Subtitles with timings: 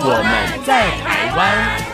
[0.00, 1.87] 我们在台湾。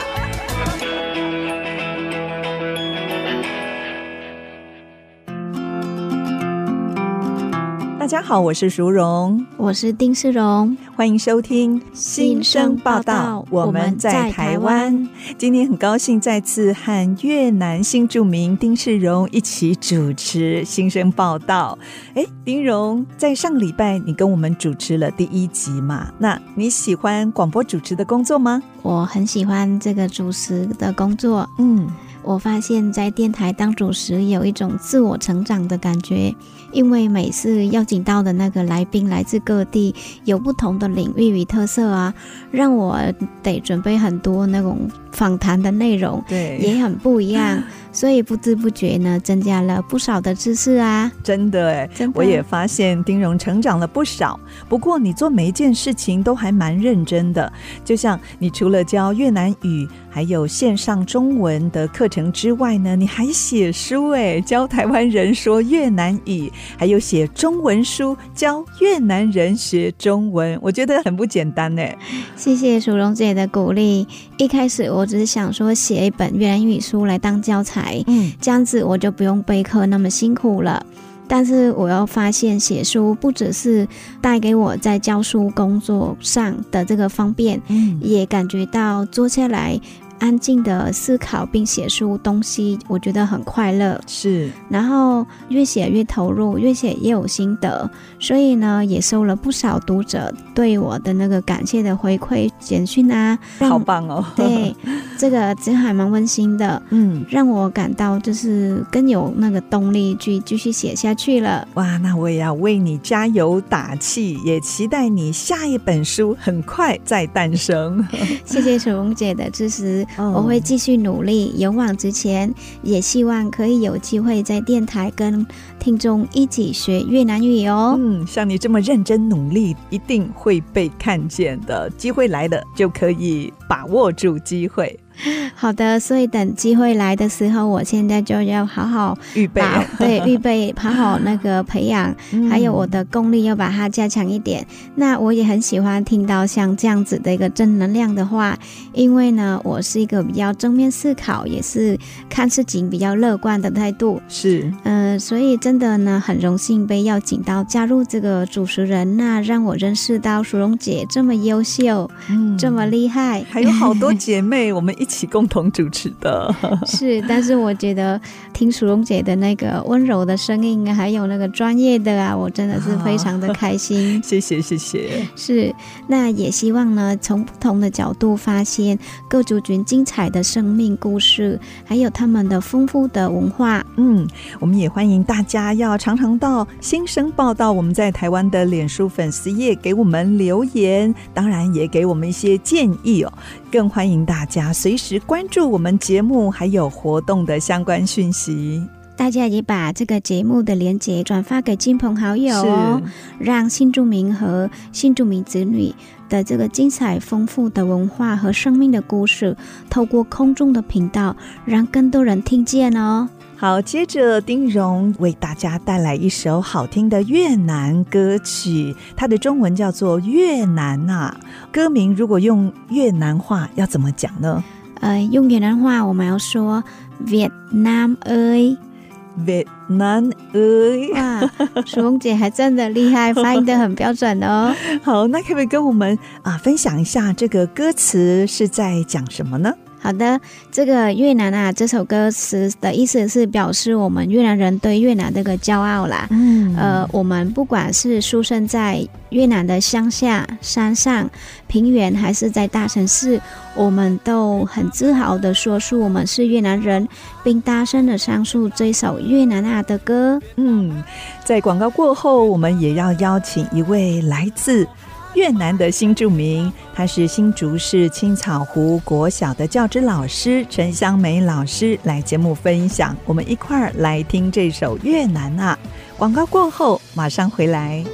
[8.14, 13.44] 家好，我是淑荣，我是丁世荣，欢迎收听新生报道。
[13.50, 21.76] 我们在台湾，今天很高兴再次和越南新著名丁世荣一起主持新生报道。
[22.14, 26.06] 哎，丁荣，在上礼拜你跟我们主持了第一集嘛？
[26.16, 28.62] 那你喜欢广播主持的工作吗？
[28.82, 31.48] 我很喜欢这个主持的工作。
[31.58, 31.88] 嗯，
[32.22, 36.32] 我发现，在电台当主持有一种自我成长的感觉。
[36.74, 39.94] 因为每次邀请到的那个来宾来自各地，
[40.24, 42.12] 有不同的领域与特色啊，
[42.50, 43.00] 让我
[43.42, 47.62] 得准备很多那种访谈的内容，对，也很不一样。
[47.94, 51.08] 所以不知不觉呢，增加了不少的知识啊！
[51.22, 54.38] 真的哎，我也发现丁荣成长了不少。
[54.68, 57.52] 不过你做每一件事情都还蛮认真的，
[57.84, 71.96] 就像你除了教越南语，还有线上中文的课程之外呢，你还写书哎，教台湾人说越南语，还有写中文书教越南人学中文，我觉得很不简单哎。
[72.34, 74.04] 谢谢淑荣姐的鼓励。
[74.36, 78.02] 一开始我只是想说写一本越南语书来当教材。
[78.06, 80.84] 嗯，这样子我就不用备课那么辛苦了。
[81.26, 83.88] 但是我又发现写书不只是
[84.20, 89.80] 带给我在教书工作上的这个方便，嗯，也感觉到坐下来。
[90.18, 94.00] 安静的思考并写出东西，我觉得很快乐。
[94.06, 97.88] 是，然后越写越投入，越写越有心得，
[98.18, 103.38] 所以呢，也收了不少读者对我的那个感谢的回馈简讯啊。
[103.58, 104.24] 好棒哦！
[104.36, 104.74] 对，
[105.18, 106.80] 这个真还蛮温馨的。
[106.90, 111.66] 嗯，让我感到就是更有那个动力去继续写下去了。
[111.74, 118.06] 哇，那我也要为你加油打气，也期待你下一本书很快再诞生。
[118.44, 120.03] 谢谢楚红姐的支持。
[120.18, 125.46] 我会继续努力，勇往直前，也希望可以有机会在电台跟
[125.78, 127.96] 听众一起学越南语哦。
[127.98, 131.90] 嗯，像你这么认真努力，一定会被看见的。
[131.90, 134.98] 机会来了，就可以把握住机会。
[135.54, 139.62] 好的，所以等机会来的时候，我现在就要好好预备，
[139.96, 144.66] 对，预备好好那个培养， 嗯、还有我的功力要把它加强一点。
[144.96, 148.58] 那我也很喜欢听到像这样子的一个正能量的话，
[148.92, 151.96] 因为呢，我是一个比较正面思考，也是
[152.28, 154.20] 看事情比较乐观的态度。
[154.28, 165.03] 是，嗯、呃，所以真的呢，很荣幸被邀请到加入这个主持人，那让我认识到淑荣姐这么优秀，嗯，这么厉害，还有好多姐妹， 我们一。
[165.04, 166.50] 一起共同主持的
[166.86, 168.18] 是，但是我觉得
[168.54, 174.18] 听楚荣姐的那个温柔的声音，还有那个专业的啊，我真的是非常的开心。
[174.24, 175.28] 谢谢谢谢。
[175.36, 175.74] 是，
[176.06, 178.98] 那也希望呢，从不同的角度发现
[179.28, 183.84] 各族群精彩的生命故事，还有他们的丰富的文化。
[183.98, 184.26] 嗯，
[184.58, 193.30] 我们也欢迎大家要常常到新生报道我们在台湾的脸书粉丝页给我们留言，当然也给我们一些建议哦。
[193.74, 198.80] 更欢迎大家随时关注我们节目还有活动的相关讯息。
[199.16, 203.02] 大家也把这个节目的连接转发给亲朋好友哦，
[203.36, 205.92] 让新住民和新住民子女
[206.28, 209.56] 的这个精彩丰富的文化和生命的故事，
[209.90, 213.28] 透过空中的频道，让更多人听见哦。
[213.56, 221.34] 好，接着丁荣为大家带来一首好听的越南歌曲，它的中文叫做《越南》啊。
[221.72, 224.62] 歌名如果用越南话要怎么讲呢？
[225.00, 226.82] 呃，用越南话我们要说
[227.26, 231.14] Việt Nam ơi，Việt Nam ơi。
[231.14, 231.50] 哇，
[231.86, 234.74] 淑红姐还真的厉害，发音的很标准哦。
[235.02, 239.72] 好，那可不可以跟我们啊分享一下这个歌词是在讲什么呢？
[240.04, 240.38] 好的，
[240.70, 246.26] 这个越南啊，这首歌词的意思是表示我们越南人对越南这个骄傲啦。
[246.28, 251.30] 嗯，呃，我们不管是出生在越南的乡下、山上、
[251.68, 253.40] 平原，还是在大城市，
[253.74, 257.08] 我们都很自豪的说出我们是越南人，
[257.42, 260.38] 并大声的唱出这首越南啊的歌。
[260.56, 261.02] 嗯，
[261.46, 264.86] 在广告过后，我们也要邀请一位来自
[265.34, 273.16] 越南的新著名，他是新竹市青草湖国小的教职老师陈香梅老师来节目分享。
[273.24, 275.78] 我们一块儿来听这首《越南》啊！
[276.16, 278.04] 广告过后马上回来。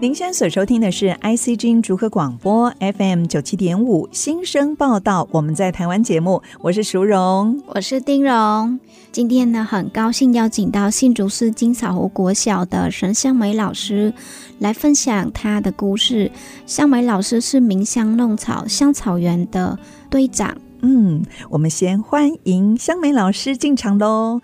[0.00, 8.78] 您现在所收听的是 ICG 竹科广播 FM 九七点五新生报道，我们在台湾节目，我是淑荣，我是丁荣。
[9.10, 14.14] 今天呢，很高兴邀请到新竹市金草湖国小的沈香梅老师
[14.60, 16.30] 来分享她的故事。
[16.64, 19.76] 香梅老师是鸣香弄草香草园的
[20.08, 20.56] 队长。
[20.80, 24.40] 嗯，我们先欢迎香梅老师进场喽。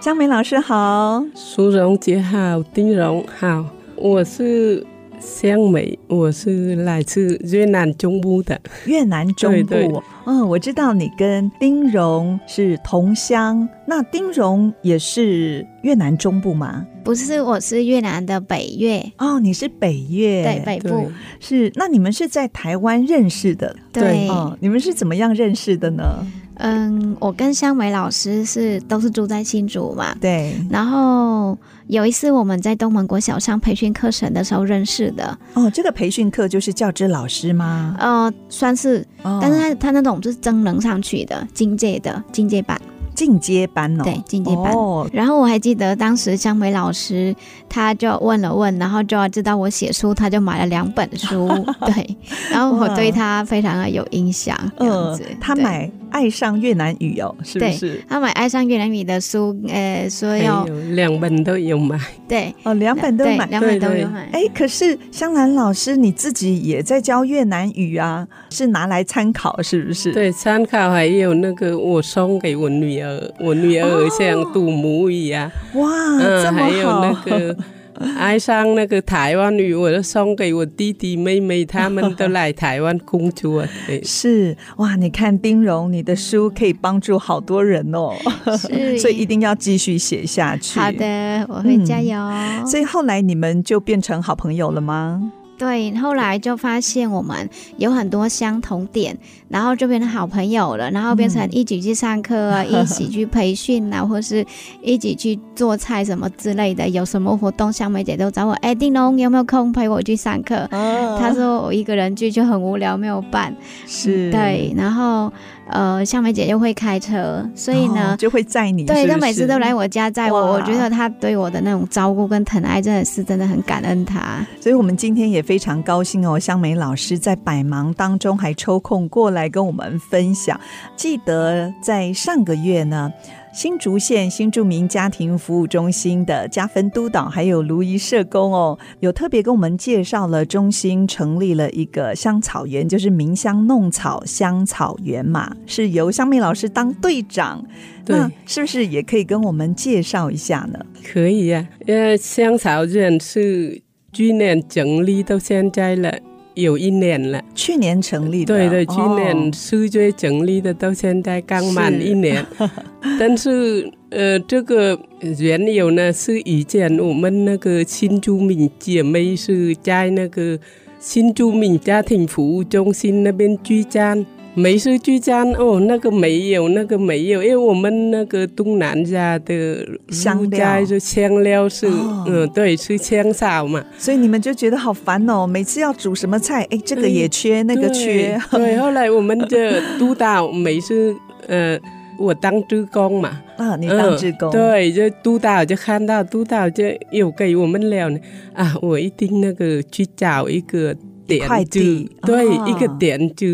[0.00, 3.66] 香梅老师好，淑荣姐好，丁荣好，
[3.96, 4.82] 我是
[5.20, 8.58] 香梅，我是来自越南中部的。
[8.86, 16.86] 越南中部，对对嗯，我知道你跟丁荣是同乡，那丁荣也是越南中部吗？
[17.04, 19.04] 不是，我是越南的北越。
[19.18, 21.70] 哦，你是北越，对，北部是。
[21.74, 23.76] 那你们是在台湾认识的？
[23.92, 26.26] 对，哦，你们是怎么样认识的呢？
[26.54, 30.54] 嗯，我跟香梅老师是都是住在新竹嘛，对。
[30.68, 31.56] 然后
[31.86, 35.38] 有一次我们在东门国小上培训课程的时候认识的。
[35.54, 37.96] 哦，这个培训课就是教职老师吗？
[37.98, 42.80] 呃，算是，哦、但是他他那种就是真人上去的，进阶的进阶版。
[43.12, 44.72] 进阶班哦，对，进阶班。
[44.72, 47.34] 哦，然后我还记得当时香梅老师，
[47.68, 51.48] 他就问了问，然后就要知道我写书，他就买了两本书，
[51.84, 52.16] 对。
[52.50, 55.24] 然后我对他非常的有印象，这样子。
[55.38, 55.90] 他买。
[56.10, 58.02] 爱上越南语哦，是不是？
[58.08, 61.98] 他买爱上越南语的书，呃，所以有两本都有买。
[62.28, 64.28] 对，哦，两本都买，两本都有买。
[64.32, 70.12] 哎，可是香兰老师你自己也在教越南语啊，是拿来参考是不是？
[70.12, 75.50] 对，参考还有那个我送给我女儿，我女儿像读母语啊。
[75.74, 76.64] 哇，这么好。
[76.64, 77.56] 还有那个。
[78.16, 83.62] 爱上那个台湾语，我就送给我弟弟妹妹，他们都来台湾工作。
[83.86, 88.14] 对，是哇，你看丁荣，你的书可以帮助好多人哦，
[88.98, 90.80] 所以一定要继续写下去。
[90.80, 92.18] 好的，我会加油。
[92.18, 95.32] 嗯，所以后来你们就变成好朋友了吗？
[95.60, 97.46] 对，后来就发现我们
[97.76, 99.14] 有很多相同点，
[99.50, 104.42] 然后就变成好朋友了，然后变成一起去上课啊，嗯、 一起去培训啊，或是
[104.80, 106.88] 一起去做菜什么之类的。
[106.88, 108.52] 有什么活动，香梅姐都找我。
[108.62, 110.66] 哎，丁龙有没有空陪我去上课？
[110.72, 113.54] 哦、他说我一个人去就很无聊，没有伴。
[113.86, 115.30] 是，对，然后。
[115.72, 118.84] 呃，香梅姐就会开车，所以呢，哦、就会载你。
[118.84, 120.52] 对，她每次都来我家载我。
[120.52, 124.44] 我觉得她对我的那种照顾跟疼爱，真的是真的很感恩她。
[124.60, 130.58] 所以我们今天也非常高兴哦，香梅老师在百忙当中还抽空过来跟我们分享。
[130.96, 133.10] 记得在上个月呢。
[133.52, 147.64] 新竹县新住民家庭服务中心的加分督导，还有卢怡社工哦，有特别跟我们介绍了中心成立了一个香草园，就是鸣香弄草香草园嘛，是由香蜜老师当队长。
[148.06, 150.78] 那是不是也可以跟我们介绍一下呢？
[151.04, 153.82] 可以呀、啊，因为香草园是
[154.12, 156.12] 去年成立到现在了。
[156.54, 158.56] 有一年了，去年成立的。
[158.56, 162.44] 对对，去年四月成立的，到现在刚满一年。
[162.60, 162.70] 是
[163.18, 164.98] 但是，呃，这个
[165.38, 170.58] 缘由呢，是以前我们那个新住民姐妹是在那个
[170.98, 174.16] 新住民家庭服务中心那边居家。
[174.54, 180.84] 美食聚餐哦，那个没有，那个没有，因为我们那个东南亚的香料。
[180.84, 188.36] 是香料是，哦、嗯，对，是香草嘛，所以你们就觉得好烦哦，每次要煮什么菜，哎，这个也缺，嗯、那个缺。
[188.50, 189.56] 对，对， 后来我们就
[189.98, 191.14] 督导每次，
[191.46, 191.78] 呃，
[192.18, 198.18] 我当职工嘛，啊，你当职工，嗯，对，就督导就看到督导就有给我们了呢，
[198.54, 200.92] 啊，我一定那个去找一个
[201.26, 201.80] 点子，
[202.22, 203.46] 对，哦、一个点就。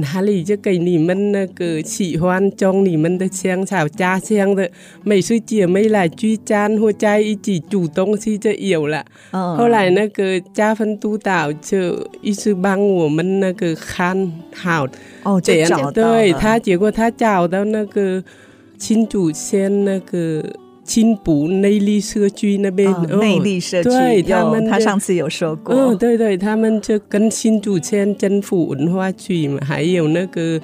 [0.00, 4.70] 哪里就给你们那个喜欢种你们的香草家乡的
[5.04, 9.04] 美食姐妹来聚餐或在一起煮东西就有了。
[9.30, 14.86] 哦、后来那个加分督导就一直帮我们那个看好
[15.22, 18.22] 哦，这样对他，结果他找到那个
[18.78, 20.44] 亲祖先那个。
[20.82, 30.60] 青浦内力社区那边，内力社区，对他们，他上次有说过，嗯，对对，他们就跟新竹县政府文化局嘛，还有那个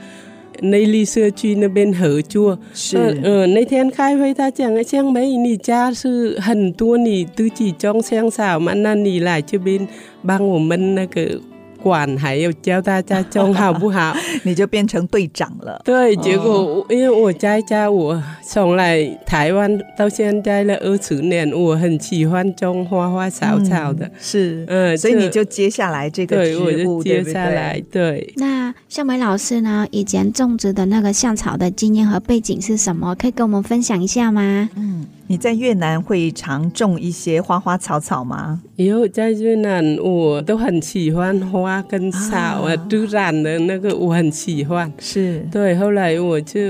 [0.62, 2.58] 内力社区那边合作。
[2.73, 8.73] 是，嗯、呃呃，那天开会，他讲，香梅，你家是很多你自己种香草嘛？
[8.73, 9.87] 那你来这边
[10.25, 11.40] 帮我们那个。
[11.83, 14.14] 管还有教大家种好不好？
[14.45, 15.80] 你就变成队长了。
[15.85, 24.06] 对，结果因为我在家，我从来台湾到现在了二十年，我很喜欢种花花草草的。
[24.06, 28.35] 嗯、是，嗯，所以你就接下来这个职务，对，我就接下来对，对。
[28.37, 29.87] 那向梅老师呢？
[29.90, 33.14] 以前种植的那个香草的经验和背景是什么？
[33.14, 34.68] 可以跟我们分享一下吗？
[34.76, 35.06] 嗯。
[35.28, 38.62] 你在越南会常种一些花花草草吗？
[38.76, 44.92] 有，在越南我都很喜欢花跟草啊，自然的那个我很喜欢。
[44.99, 46.61] 是对，后来我就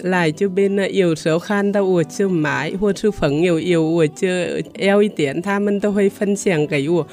[0.00, 4.26] 来这边呢，有时候看到我就买，或是朋友有我就
[4.78, 7.06] 要一点，他们都会分享给我。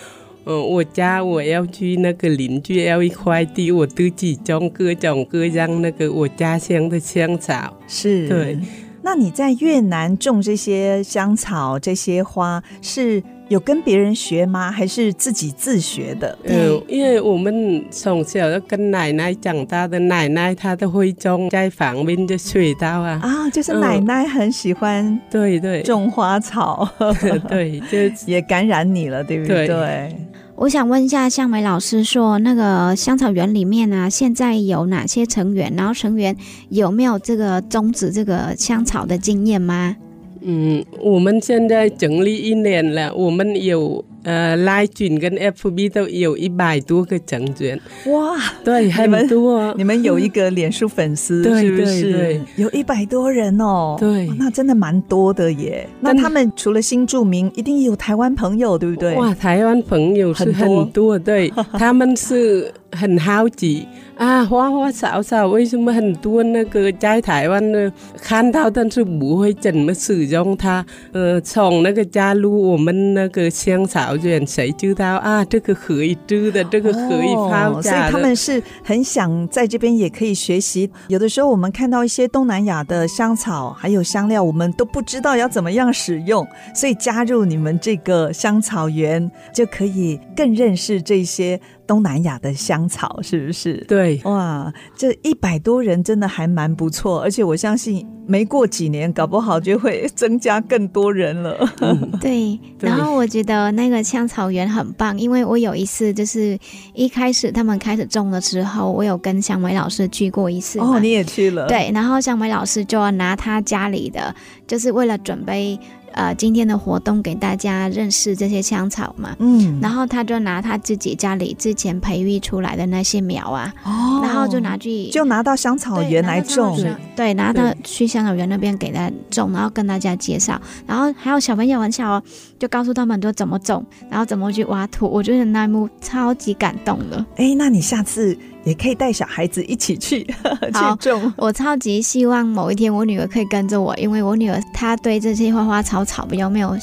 [0.46, 7.78] 嗯，我家我要去那个邻居要一块地，我自己种各种各样那个我家乡的香草。
[7.88, 8.58] 是对。
[9.08, 14.70] 那你在越南种这些香草、这些花，是有跟别人学吗？
[14.70, 16.38] 还是自己自学的？
[16.44, 23.18] 嗯，因为我们从小就跟奶奶长大的，奶奶她都会种，在旁边的水稻啊。
[23.24, 26.86] 啊，就是奶奶很喜欢，对对，种花草，
[27.48, 27.98] 对，就
[28.30, 29.68] 也感染你了，对不对？
[29.68, 30.16] 对。
[30.58, 35.72] 我想问一下向梅老师，说那个香草园里面、啊，现在有哪些成员？
[35.78, 36.36] 然后成员
[36.70, 39.96] 有没有这个种植这个香草的经验吗？
[40.42, 44.04] 嗯，我们现在成立一年了，我们有。
[44.28, 49.74] 呃，Line 群跟 FB 都有一百多个成员，哇，对，很多。
[49.78, 52.02] 你们有一个脸书粉丝，是不是？
[52.02, 55.88] 对对对，有一百多人哦，对，那真的蛮多的耶。
[56.02, 59.16] 那他们除了新住民，一定有台湾朋友，对不对？
[59.16, 67.92] 哇，台湾朋友是很多，很多对， 他们是很好奇啊，花花草草为什么很多那个在台湾呢
[68.22, 70.86] 看到，但是不会怎么使用它？
[71.12, 74.16] 呃，从那个加入我们那个香草。
[74.46, 75.46] 谁知道啊？
[75.46, 80.90] 这个可以吃的，这个可以泡的，哦，所以他们是很想在这边也可以学习。
[81.08, 91.60] 有的时候我们看到一些东南亚的香草还有香料，我们都不知道要怎么样使用，所以加入你们这个香草园就可以更认识这些。
[91.88, 93.84] 东南亚的香草是不是？
[93.88, 101.58] 对，哇，这一百多人真的还蛮不错，而且我相信没过几年，搞不好就会增加更多人了。
[101.80, 106.60] 嗯、 对，然后我觉得那个香草园很棒，因为我有一次就是
[106.94, 110.80] 一开始他们开始种的时候，我有跟香梅老师去过一次。
[110.80, 111.68] 哦，你也去了？
[111.68, 114.36] 对，然后香梅老师就要拿他家里的，
[114.68, 115.80] 就是为了准备。
[116.14, 132.24] 呃，今天的活动给大家认识这些香草嘛，嗯，然后他就拿他自己家里之前培育出来的那些苗啊，哦，然后就拿去，就拿到香草园来种，对，对，拿到去香草园那边给他种，然后跟大家介绍，然后还有小朋友很小哦，
[132.58, 137.24] 就告诉他们都怎么种，然后怎么去挖土，我觉得那一幕超级感动的。
[137.36, 138.36] 哎，那你下次。
[138.68, 140.28] 也可以带小孩子一起去
[140.74, 141.34] 好去种。
[141.38, 146.76] 我超级希望某一天我女儿可以跟着我，因为我女儿她对这些花花草草比较没有，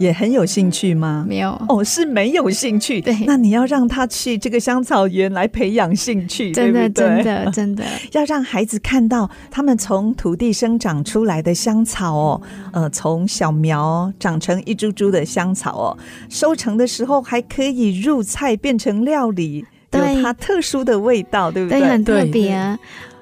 [0.00, 1.24] 也很有兴趣吗？
[1.28, 3.00] 没有哦，是没有兴趣。
[3.00, 12.42] 对，那你要让她去这个香草园来培养兴趣，真的，对对真的， 真的要让孩子看到他们从土地生长出来的香草哦，
[12.72, 19.64] 呃，从小苗长成一株株的香草哦，收成的时候还可以入菜变成料理。
[19.92, 21.80] 有它特殊的味道，对不对？
[21.80, 22.78] 对，很特别啊。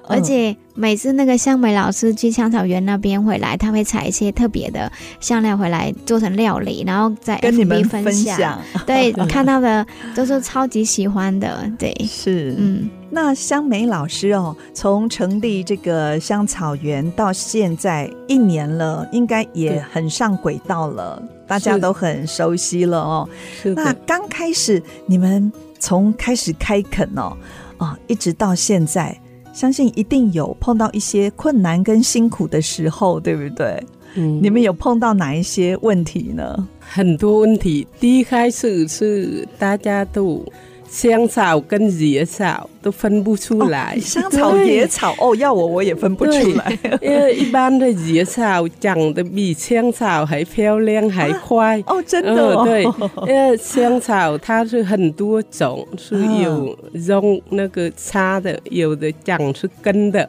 [0.09, 8.63] 而且每次那个香梅老师去香草园那边回来，他会采一些特别的香料回来做成料理，然后再跟你们分享。
[8.87, 11.69] 对， 看到的都是超级喜欢的。
[11.77, 12.89] 对，是嗯。
[13.11, 23.29] 那香梅老师哦，从成立这个香草园到现在一年了，应该也很上轨道了，大家都很熟悉了哦。
[23.61, 23.75] 是。
[23.75, 25.53] 那刚开始你们。
[25.79, 27.37] 从开始开垦哦，
[27.79, 29.19] 啊，一直到现在，
[29.53, 33.83] 相信一定有碰到一些困难跟辛苦的时候，对不对？
[34.15, 36.69] 嗯，你们有碰到哪一些问题呢？
[36.81, 37.87] 很多问题。
[38.01, 40.45] 第一开始是大家都。
[40.89, 52.61] 香草跟野草都分不出来，哦、香草野草哦，要我我也分不出来， 因为一般的野草长得比香草还漂亮还快、啊、哦，真的、哦。
[52.61, 52.85] 呃、对，
[53.29, 60.29] 因为香草它是很多种，是有用那个插的，有的长是根的，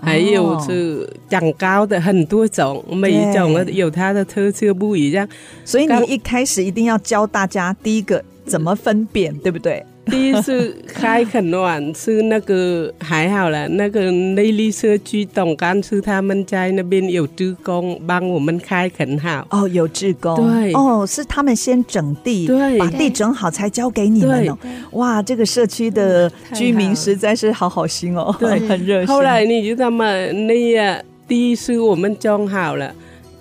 [0.00, 5.28] 还有是长高的，很多种，每一种有它的特色不一样，
[5.64, 9.84] 所以你一开始一定要教大家第一个怎么分辨，对不对？
[10.10, 19.46] 第一次开很晚，是那个还好了，那个内坜社区董干事他们在那边有职工帮我们开垦好。
[19.50, 24.58] 哦，有职工，对，哦，是他们先整地，对，把地整好才交给你们哦。
[24.92, 29.06] 哇，这个社区的居民实在是好好心哦，对， 很热心。
[29.06, 30.04] 后来你知道吗？
[30.06, 32.94] 那呀第一次我们种好了。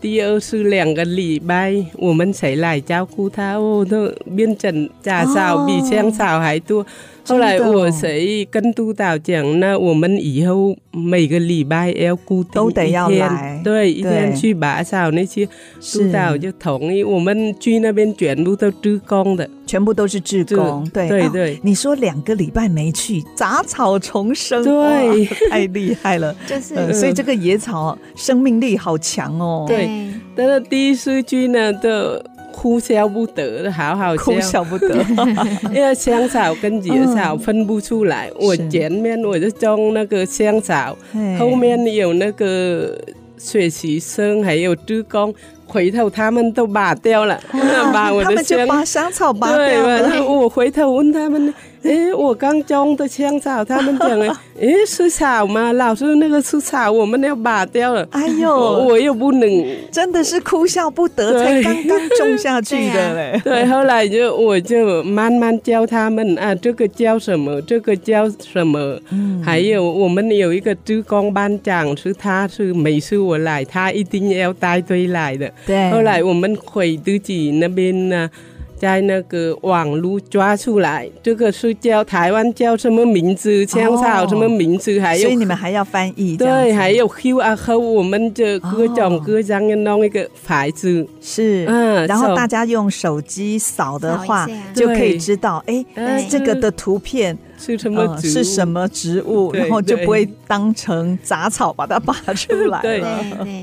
[0.08, 3.56] 第二是两个礼拜，我们谁来照顾他？
[3.58, 6.86] 哦，都变成杂草比香草还多。
[7.28, 17.04] 后来我谁跟督导讲，那我们以后每个礼拜要固定都得要来，对，一天去拔草那些，督导就同意。
[17.04, 20.90] 我们去那边全部都职工的，全部都是职工。
[20.94, 26.36] 对对对，你说两个礼拜没去，杂草丛生，对，太厉害了。
[26.48, 29.66] 就是，所以这个野草生命力好强哦。
[29.68, 29.90] 对，
[30.36, 32.22] 但是第一次去呢，都。
[32.60, 34.96] 哭笑不得，好好笑，哭笑不得，
[35.72, 38.32] 因为香草跟野草分不出来。
[38.40, 40.98] 嗯、我前面我就种那个香草，
[41.38, 42.98] 后面有那个
[43.38, 45.32] 学习生，还有职工，
[45.68, 50.10] 回头他们都拔掉了，啊、 把我的香他们就把香草拔掉了。
[50.10, 51.54] 对，我回头问他们。
[51.88, 54.28] 哎，我刚种的香草，他们讲 哎，
[54.60, 55.72] 哎是草吗？
[55.74, 58.06] 老师，那个是草，我们要拔掉了。
[58.12, 59.50] 哎呦，我又不能，
[59.92, 63.42] 真的是哭笑不得，才刚刚种下去的嘞。
[63.44, 67.62] 对，后来就我就慢慢教他们啊，这个叫什么？
[67.62, 69.00] 这个叫什么？
[69.12, 75.50] 嗯，还有我们有一个职工班长，是他是每次我来，他一定要带队来的。
[75.66, 78.30] 对，后来我们回自己那边呢。
[78.78, 83.66] 在那个网络抓出来，这个是叫台湾叫什么名字？
[83.66, 85.00] 香草什么名字？
[85.00, 86.38] 还有，所以你们还要翻译。
[86.38, 91.06] 对，还有 QR code，我们就各种各样的弄一个牌子。
[91.20, 95.84] 是，嗯，然后大家用手机扫的话，就可以知道，哎，
[96.30, 102.80] 这个的图片是什么是什么植物，然后就不会当成杂草把它拔出来。
[102.82, 103.02] 对，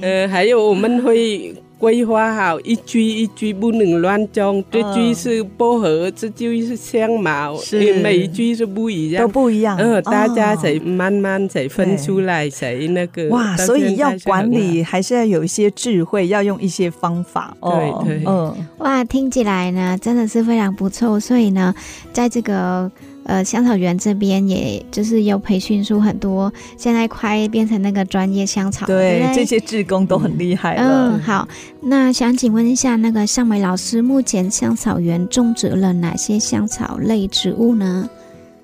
[0.02, 1.54] 呃，还有我们会。
[1.84, 9.76] 规划好一句一句不能乱种，这句是薄荷，这区是香茅，是每一句是不一样，都不一样。
[9.78, 17.54] 嗯，大家才慢慢才分出来，谁那个哇，所以要管理还是要有一些智慧，要用一些方法。
[17.61, 21.20] 对对，嗯，哇，听起来呢真的是非常不错。
[21.20, 21.74] 所以呢，
[22.14, 22.90] 在这个。
[23.24, 28.87] 呃，香草园这边也就是有培训出很多，现在快变成那个专业香草。
[28.87, 31.10] 对，对这些志工都很厉害了。
[31.12, 31.48] 嗯，好，
[31.80, 38.08] 那想请问一下，那个尚美老师，目前香草园种植了哪些香草类植物呢？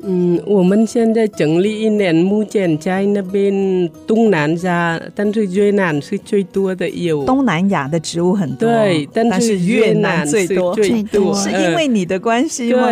[0.03, 7.25] 嗯，我们现在整理一年，目前在那边东南亚，但是越南是最多的有。
[7.27, 12.89] 东南亚的植物很多，对，但是越南最多，最多是因为你的关系吗？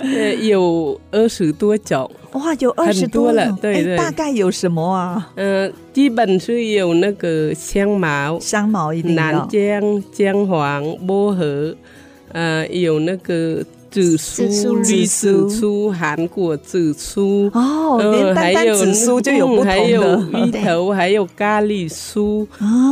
[0.00, 2.10] 对，有二十多种。
[2.32, 3.96] 哇，有二十多了，对对。
[3.96, 5.30] 大概有什么啊？
[5.36, 11.76] 嗯，基本是有那个香茅，香茅一定南姜、姜黄、薄荷，
[12.32, 13.62] 呃，有那个。
[13.94, 22.44] 紫苏、绿紫苏、韩国紫苏哦，连单单紫苏就有不同的，还有芋头，还有咖喱酥，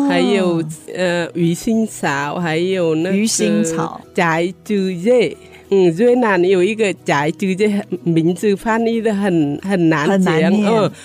[0.08, 0.62] 还有
[0.94, 5.36] 呃鱼腥草，还有那个鱼腥草、翟竹叶。
[5.72, 10.52] 嗯，越南有一个翟竹叶，名字翻译的很很难讲，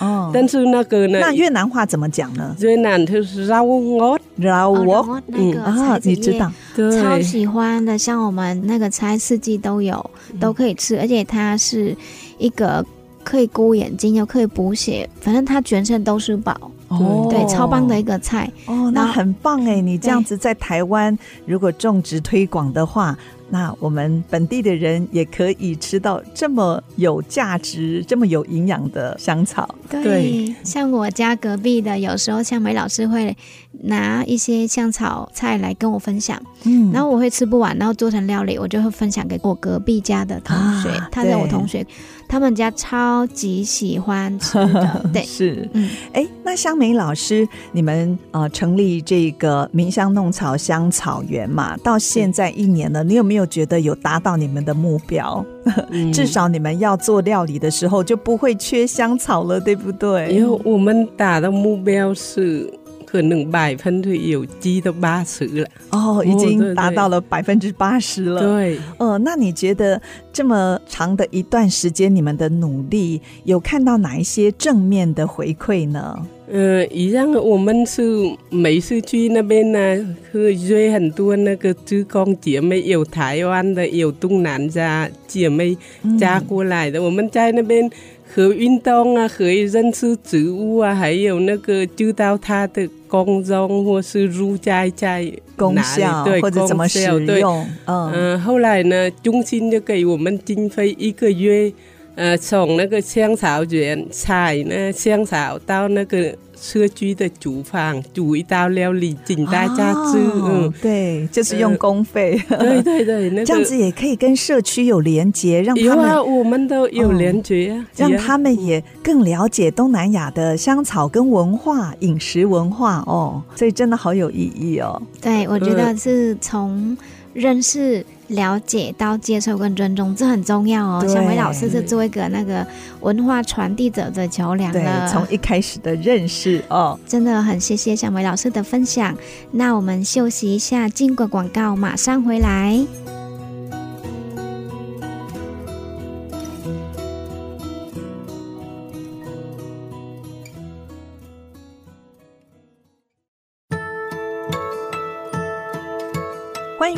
[0.01, 2.53] 嗯，但是那个呢，那越南话怎么讲呢？
[2.59, 6.51] 越南就是 rau ngót，rau ngót，那个啊，你知道。
[6.75, 11.95] 超喜欢的，像我们那个菜四季都有，都可以吃，而且它是
[12.37, 12.85] 一个
[13.23, 16.55] 可以顾眼睛又可以补血，反正它全身都是宝。
[16.89, 19.81] 哦，对，超棒的一个菜哦，那很棒哎！
[19.81, 23.17] 你这样子在台湾如果种植推广的话。
[23.49, 29.73] 那我们本地的人也可以吃到这么有价值、这么有营养的香草。
[29.89, 33.35] 对，对，像我家隔壁的，有时候像梅老师会
[33.83, 41.85] 拿一些香草菜来跟我分享，嗯，然后我会吃不完，然后做成料理，我就会分享给我隔壁家的同学，啊、他的我同学。
[42.29, 55.45] 他们家超级喜欢吃的， 对，是，嗯，哎，那香梅老师，你们呃成立这个明香弄草香草园嘛，到现在一年了，你有没有觉得有达到你们的目标？
[55.89, 60.29] 嗯、至少你们要做料理的时候就不会缺香草了，对不对？
[60.33, 62.69] 因为我们打的目标是。
[63.09, 68.41] 可能百分之有机的八十了哦，已经达到了百分之八十了。
[68.41, 69.99] 对，呃，那你觉得
[70.33, 76.19] 这么长的一段时间，你们的努力有看到哪一些正面的回馈呢？
[76.49, 77.31] 嗯、呃，一样。
[77.31, 78.01] 我们是
[78.49, 85.77] 每次去那边呢，会约很多那个志工姐妹，有台湾的，有东南亚姐妹
[86.19, 86.99] 加过来的。
[86.99, 87.89] 嗯、我们在那边
[88.33, 97.25] 和运动啊，和认识植物啊，还有那个知道它的功用或是入家在功效，对，或者怎么使用。
[97.25, 97.41] 对
[97.85, 101.71] 嗯、呃，后来呢，中心就给我们经费一个月。
[102.15, 110.17] 呃，从那个香草园采那香草到那个社区的厨房煮一道料理，请大家吃。
[110.17, 112.41] 哦、嗯，对，就是用公费。
[112.49, 123.41] 呃、 对对对，那个、这样子也可以跟社区有连接，让他们啊，我们都有连接啊，让他们也更了解东南亚的香草跟文化、饮食文化哦。
[123.55, 125.01] 所以真的好有意义哦。
[125.21, 126.97] 对，我觉得是从
[127.33, 128.05] 认识。
[128.27, 131.05] 了解到接受跟尊重，这很重要哦。
[131.07, 132.65] 小梅老师是做一个那个
[133.01, 135.07] 文化传递者的桥梁了。
[135.07, 139.15] 从一开始的认识哦，真的很谢谢小梅老师的分享。
[139.51, 142.85] 那我们休息一下，进个广告，马上回来。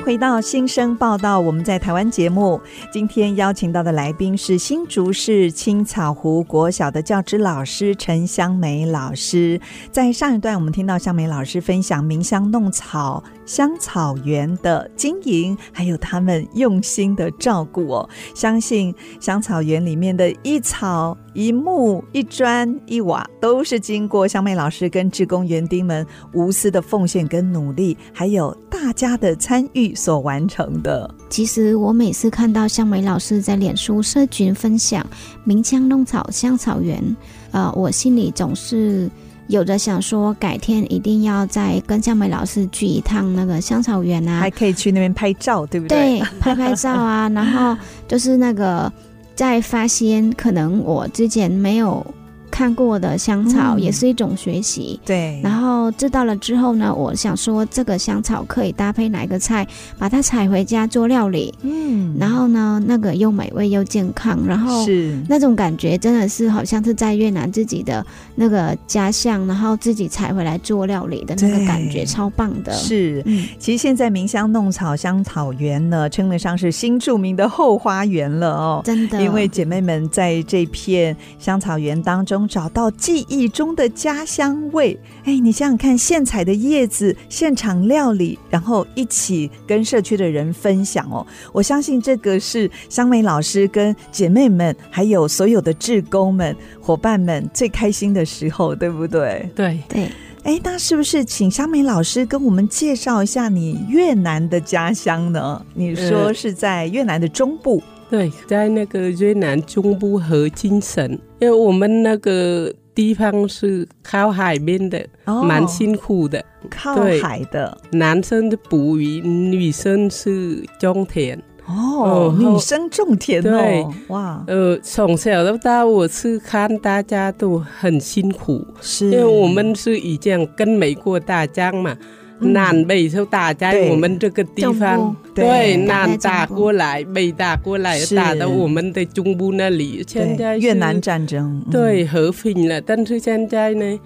[0.10, 2.60] 回到新生报道，我们在台湾节目。
[2.92, 9.62] 今天邀请到的来宾是新竹市青草湖国小的教职老师陈香梅老师。
[9.92, 18.10] 在上一段，我们听到香梅老师分享鸣香弄草香草园的经营，还有他们用心的照顾哦。
[18.36, 29.96] 相信香草园里面的一草一木一砖一瓦，都是经过香梅老师跟志工园丁们无私的奉献跟努力，还有大家的参与。
[29.96, 31.10] 所完成的。
[31.30, 35.04] 其实我每次看到香梅老师在脸书社群分享
[35.44, 37.04] 鸣枪弄草香草园，
[37.50, 39.10] 呃，我心里总是
[39.50, 46.20] 有的想说，改天一定要再跟向美老师去一趟那个香草园啊，还可以去那边拍照，对不对？
[46.20, 47.76] 对，拍拍照啊，然后
[48.08, 48.92] 就是那个
[49.36, 52.06] 在发现可能我之前没有。
[52.50, 55.42] 看过的香草也是一种学习，嗯，对。
[55.44, 62.16] 然后知道了之后呢，我想说这个香草可以搭配哪个菜，把它采回家做料理，嗯。
[62.20, 72.74] 然后呢，那个又美味又健康，然后是那种感觉真的是好像是在越南自己的那个家乡，然后自己采回来做料理的那个感觉，超棒的。
[72.74, 79.22] 是，嗯，其实现在鸣香弄草香草园呢，称得上是新著名的后花园了哦，真的。
[79.22, 82.60] 因为姐妹们在这片香草园当中。
[82.60, 91.26] 找到记忆中的家乡味，哎，你想想看，现采的叶子，现场料理，然后一起跟社区的人分享哦。
[91.54, 99.50] 我相信这个是香梅老师跟姐妹们，还有所有的志工们、伙伴们最开心的时候，对不对？
[99.56, 100.12] 对对。
[100.44, 105.66] 哎，那是不是请香梅老师跟我们介绍一下你越南的家乡呢？
[105.74, 107.82] 你说是在越南的中部。
[108.10, 116.44] 对，在那个越南中部河津省，因为我们那个地方是靠海边的，哦、蛮辛苦的。
[116.70, 121.42] 靠海的，男生的捕鱼，女生是种田。
[121.68, 131.96] 哦，女生种田哦，对，哇，呃，从小到大，我是看大家都很辛苦，是因为我们是以前跟美国打仗嘛。
[132.40, 140.04] 南北就打在我们这个地方，对，南打过来，北打过来，打到我们的中部那里。
[140.08, 142.80] 现在越南战争，对，和平了。
[142.82, 144.00] 但是现在呢，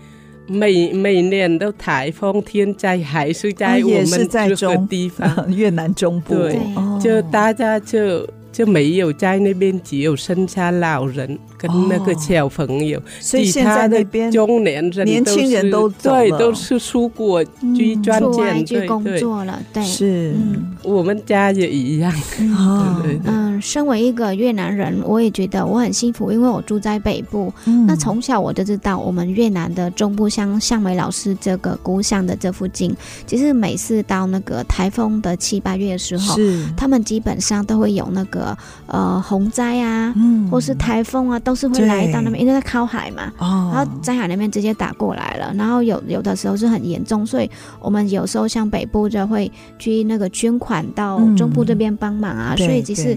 [0.48, 6.34] 每每年都台风天灾，还是在我们这个地方， 越南中部。
[6.34, 6.58] 对，
[7.00, 11.38] 就大家就就没有在那边，只有剩下老人。
[11.58, 17.42] 跟那个小朋友，所以现在那边中年人、年轻人都对，都是出国
[17.74, 19.58] 去赚钱、去工作了。
[19.72, 20.36] 对，是，
[20.84, 22.14] 我们家也一样。
[23.26, 27.54] 嗯，身为一个越南人，我也觉得我很幸福，因为我住在北部。
[27.88, 32.94] 那从小我就知道，我们越南的中部乡向梅老师这个故乡的这附近，
[33.26, 38.42] 其实每次到那个台风的七八月的时候，是他们基本上都会有那个
[38.88, 40.14] 呃洪灾啊，
[40.52, 41.54] 或是台风啊都。
[41.54, 53.16] 都是会来到那边，因为在靠海嘛，哦、然后在海那边直接打过来了，然后有有的时候是很严重，所以我们有时候像北部就会去那个捐款到中部这边帮忙啊，嗯、所以其实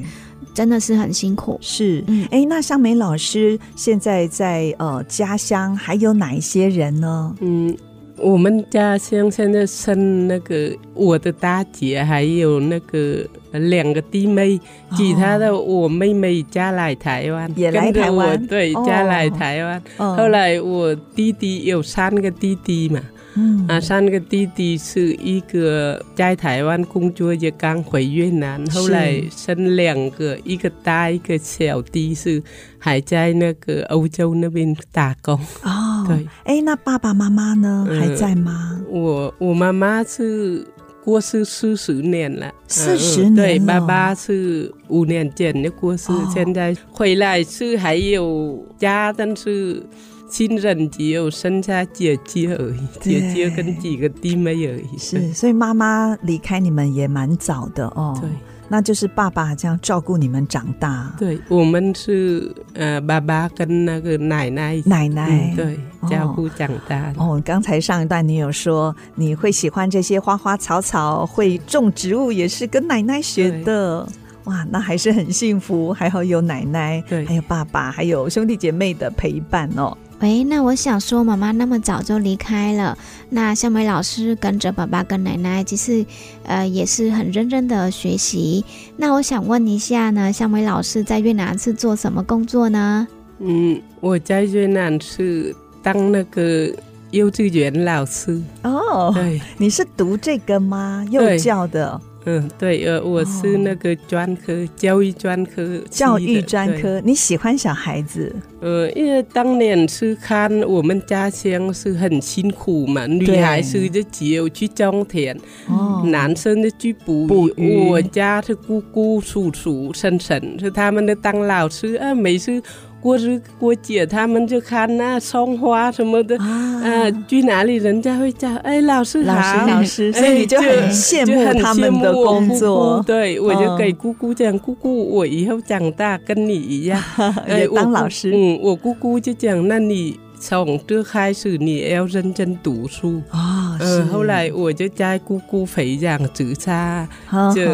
[0.52, 1.58] 真的是很辛苦。
[1.62, 7.34] 是，哎、嗯，那香梅老师现在在呃家乡还有哪一些人呢？
[7.40, 7.74] 嗯，
[8.18, 14.59] 我们家乡现在生那个我的大姐，还有那个两个弟妹，
[14.96, 19.83] 其他的我妹妹嫁来台湾，也来台湾，对，嫁来台湾。
[19.96, 23.00] 后来我弟弟有三个弟弟嘛。
[23.37, 32.42] 嗯啊，三个弟弟是一个在台湾工作，也刚回越南，后来生两个，一个大一个小弟是
[32.79, 35.38] 还在那个欧洲那边打工。
[35.62, 37.87] 哦，对，哎，那爸爸妈妈呢？
[37.90, 38.81] 嗯、还在吗？
[38.88, 40.66] 我我妈妈是
[41.05, 43.35] 过世四十年了，四十年。
[43.35, 49.83] 对，爸爸是五年前的过世，哦、现在回来是还有家，但是。
[50.28, 54.98] 亲人只有剩下姐姐而已，姐姐跟几个弟妹而已。
[54.98, 58.18] 是，所以妈妈离开你们也蛮早的哦。
[58.20, 58.28] 对，
[58.68, 61.14] 那就是爸爸这样照顾你们长大。
[61.18, 65.78] 对，我们是呃，爸爸跟那个奶奶，奶奶、嗯、对
[66.10, 67.22] 照顾长大的。
[67.22, 74.06] 哦，刚才上一段你有说你会喜欢这些花花草草，会种植物，也是跟奶奶学的。
[74.44, 79.96] 哇，那还是很幸福，还好有奶奶，对，还有爸爸，还有兄弟姐妹的陪伴哦。
[80.20, 82.96] 喂，那我想说，妈妈那么早就离开了，
[83.29, 86.05] 那香梅老师跟着爸爸跟奶奶，其实
[86.44, 88.64] 呃也是很认真的学习。
[88.96, 93.07] 那我想问一下呢，香梅老师在越南是做什么工作呢？
[93.40, 96.72] 嗯，我在越南是当那个
[97.11, 98.42] 幼稚园老师。
[98.62, 101.05] 哦，对，你是读这个吗？
[101.11, 102.00] 幼教的。
[102.28, 108.34] 嗯，对，呃，我是那个专科、哦、教育专科，教育专科，你喜欢小孩子？
[108.60, 117.26] 呃，因为当年是看我们家乡是很辛苦嘛，女孩子就只有去种田，哦，男生就去捕鱼。
[117.28, 117.88] 捕鱼。
[117.88, 122.60] 我家是姑姑、叔叔、婶婶，是他们的当老师啊，每次。
[123.06, 133.00] 过日过节，他们就看那窗花什么的啊，呃，去哪里人家会叫哎，老师好，老师老师，所以你就很羡慕他们的工作。
[133.06, 137.00] 对，我就给姑姑讲，姑姑，我以后长大跟你一样，
[137.46, 138.32] 哎，当老师。
[138.34, 140.18] 嗯，我姑姑就讲，那你。
[140.38, 143.77] 从这开始，你也要认真读书啊。
[143.81, 147.09] 嗯、呃，后来我就在姑姑培养之下，
[147.55, 147.64] 就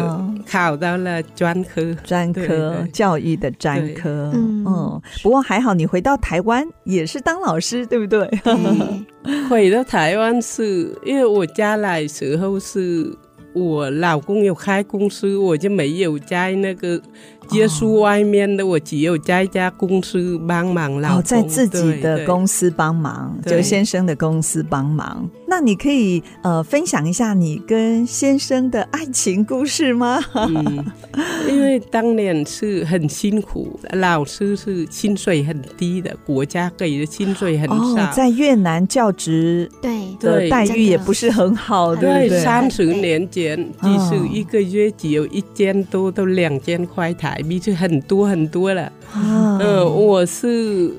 [0.49, 4.31] 考到了专科，专科教育的专科。
[4.33, 8.27] 嗯，不过还好，你回到台湾也是当老师，对不对？
[8.45, 9.05] 嗯、
[9.49, 13.15] 回到台湾是因为我家来时候是。
[13.55, 16.99] 我老公有开公司，我就没有在那个
[17.47, 20.93] 接触外面的，哦、我只有在一家公司帮忙。
[21.03, 25.29] 哦、在自己的公司帮忙，就先生的公司帮忙。
[25.55, 30.19] 那你可以呃分享一下你跟先生的爱情故事吗？
[30.33, 30.83] 嗯，
[31.47, 37.75] 因为当年是很辛苦，老师是薪水很低的，国家给的薪水很少。
[37.75, 48.91] 哦、在越南教职对的待遇也不是很好，对对，三十年前，即使一个月只有一千多到两千块台币，就很多很多了。
[49.15, 50.91] 嗯、呃，我是。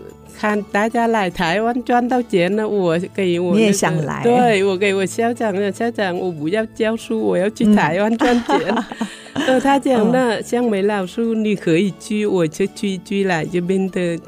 [0.45, 4.23] 看大家来台湾赚到钱了，我给我、那个、你也想来？
[4.23, 8.59] 对，我给我校长了校长，我不要教书，我要去台湾赚钱。
[9.33, 14.21] 呃、 嗯，他讲那香梅老师你可以去，我就去去来这边的。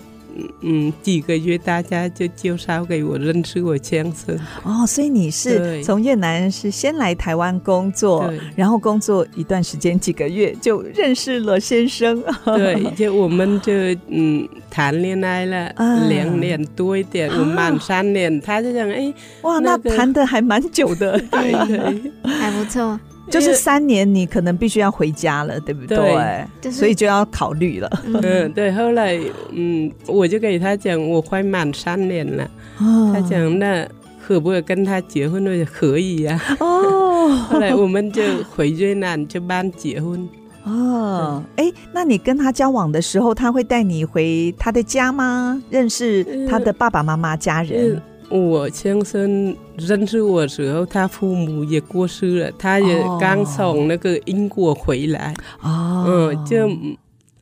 [0.60, 13.72] 嗯，几个月大家就介绍给我认识我先生哦，所以你是从越南是先来台湾工作，然后工作一段时间几个月就认识了先生，对，就我们就
[14.08, 15.72] 嗯谈恋爱了
[16.08, 22.98] 两年多一点，我满三年，他就讲哎哇，那谈的还蛮久的， 对对，还不错。
[23.30, 26.46] 就是三年，你可能必须要回家了，对不对？
[26.60, 27.90] 对，所以就要考虑了。
[28.22, 28.70] 嗯，对。
[28.72, 29.18] 后来，
[29.50, 32.44] 嗯，我就给他讲，我快满三年了。
[32.78, 33.86] 哦、他讲，那
[34.26, 35.44] 可不可以跟他结婚？
[35.44, 36.56] 我说可以呀、啊。
[36.60, 37.28] 哦。
[37.50, 38.22] 后来我们就
[38.54, 40.28] 回越南就办结婚。
[40.64, 41.42] 哦。
[41.56, 45.60] 哎，那你跟他交往的时候，他会带你回他的家吗？
[45.70, 47.94] 认识他的爸爸妈妈家人？
[47.96, 55.34] 嗯我先生认识我的时候，他父母也过世了，他也刚从那个英国回来。
[55.62, 56.68] 哦，嗯，就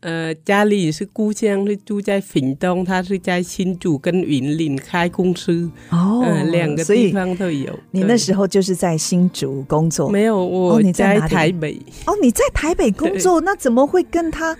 [0.01, 5.70] 呃家里是故乡是住在屏东，他是在新竹跟云林开公司。
[5.90, 7.73] 哦，嗯，两个地方都有。
[7.90, 10.11] 你那时候就是在新竹工作？
[10.11, 11.81] 没有，我在台北。
[12.07, 14.55] 哦，你在台北工作，那怎么会跟他？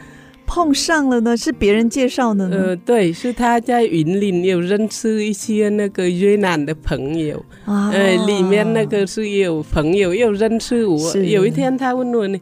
[0.47, 2.57] 碰上了呢，是别人介绍的呢？
[2.57, 11.17] 呃，对，是他在云林有认识一些那个越南的朋友，啊、呃，里面那个是有朋友又认识我。
[11.17, 12.39] 有一天他问我呢，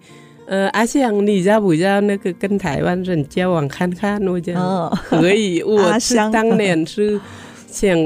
[0.46, 4.20] 呃，阿香，你要不要那个跟台湾人交往看看？
[4.26, 7.20] 我讲、哦、可以，我是当年是
[7.68, 7.96] 想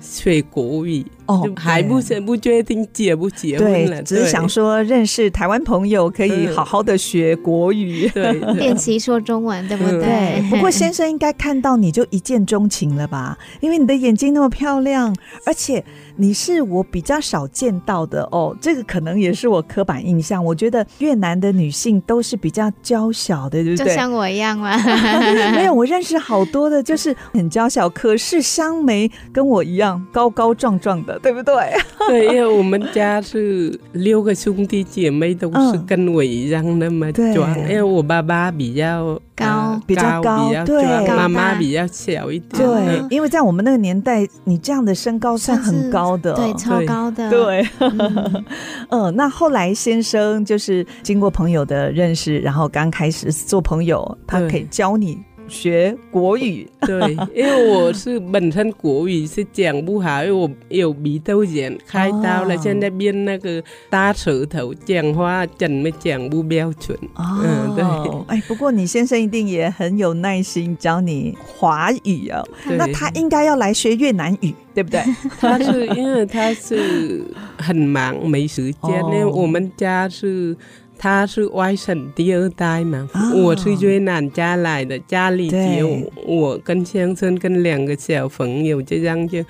[0.00, 1.04] 学国语。
[1.26, 10.00] 哦，还不是不决定结不结婚了，只是想说认识台湾朋友，可以好好的学国语，对，练习说中文，对不对？
[10.00, 10.50] 对。
[10.50, 13.38] 不过先生应该看到你就一见钟情了吧？
[13.60, 15.14] 因为你的眼睛那么漂亮，
[15.46, 15.84] 而且。
[16.16, 20.44] 你是我比较少见到的哦，这个可能也是我刻板印象。
[20.44, 23.86] 我觉得越南的女性都是比较娇小的，对不对？
[23.86, 24.76] 就像我一样吗？
[25.54, 31.54] 没有，我认识好多的，就是很娇小，可是香梅跟我一样高高壮壮的，对不对？
[32.08, 37.58] 对，因为我们家是六个兄弟姐妹，都是跟我一样那么壮。
[37.60, 42.62] 因为我爸爸比较高，比较高，对，妈妈比较小一点。
[42.62, 46.04] 对，因为在我们那个年代，你这样的身高算很高。
[46.04, 48.44] 高的，对，超高的，对，嗯，
[48.90, 55.18] 嗯，那后来先生就是经过朋友的认识，然后刚开始做朋友，他可以教你。
[55.48, 66.96] 学国语，对，因为我是本身国语是讲不好，因为我有鼻窦炎，开刀了，现在变那个大舌头，讲话怎么讲不标准。
[67.14, 67.84] 哦，嗯，对，
[68.28, 75.02] 哎，不过你先生一定也很有耐心教你华语哦，那他应该要来学越南语，对不对？
[75.38, 77.24] 他是因为他是
[77.58, 80.56] 很忙，没时间，因为我们家是。
[80.98, 89.44] 他是外省第二代嘛，哦、我是越南家来的，家里只有我跟先生跟两个小朋友，这样就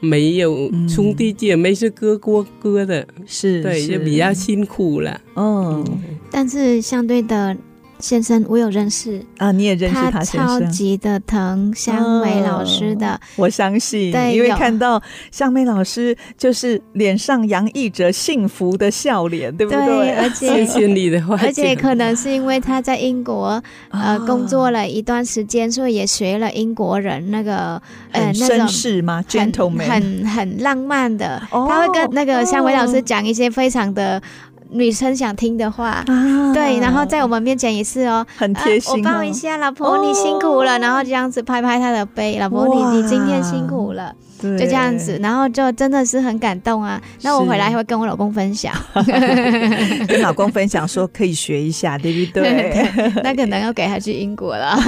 [0.00, 5.20] 没有兄弟姐妹是各过各的，是对，就比较辛苦了。
[5.34, 5.84] 哦，
[6.30, 7.56] 但是相对的。
[7.98, 19.84] 先生，我有认识啊，你也认识他先生，他超级的疼香梅老师的，哦、我相信，对，因为看到香梅老师就是脸上洋溢着幸福的笑脸，对不对？
[19.84, 27.80] 对，而且谢谢你的话，而且可能是因为他在英国呃工作了一段时间，所以也学了英国人那个
[28.12, 34.22] 呃那种绅士吗？gentleman，很很浪漫的，哦、他会跟那个香梅老师讲一些非常的。
[34.70, 39.12] 女生想听的话，啊、对，然后在我们面前也是哦，很贴心、哦呃。
[39.12, 47.00] 我抱一下老婆，你辛苦了，哦、然后这样子拍拍她的背，老婆你你今天辛苦了，就这样子，然后就真的是很感动啊。
[47.22, 48.74] 那我回来会跟我老公分享，
[50.06, 52.86] 跟老公分享说可以学一下，对不对？
[53.24, 54.78] 那可能要给他去英国了。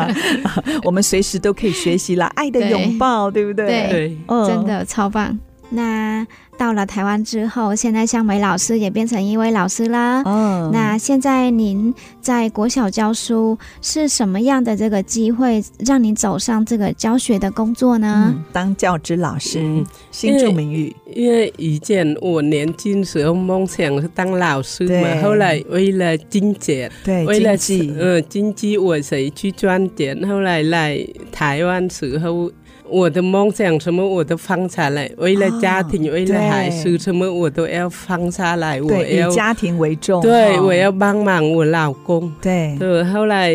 [0.84, 3.66] 我们随时都可以学习啦，爱的拥抱，对，对不对？
[3.66, 5.38] 对，对嗯、真的超棒。
[5.68, 6.26] 那。
[6.60, 10.22] 到了台湾之后，现在向梅老师也变成一位老师啦。
[10.26, 10.70] 嗯，oh.
[10.74, 18.34] 那现在您在国小教书，是什么样的这个机会让您走上这个教学的工作呢？
[18.36, 20.94] 嗯、当教职老师，嗯、新住民语。
[21.14, 30.28] 因为以前我年轻时候梦想是当老师嘛，后来为了金钱，对，为了经济，嗯，经济我谁去赚钱？
[30.28, 32.52] 后来来台湾时候。
[32.90, 38.78] 我的梦想什么我都放下来，为了家庭，哦、为了孩子，什么我都要放下来。
[38.80, 40.20] 对我要以家庭为重。
[40.20, 42.30] 对，哦、我要帮忙我老公。
[42.40, 42.76] 对。
[42.78, 43.54] 对，后来